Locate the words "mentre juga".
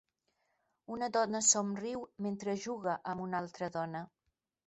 2.27-2.97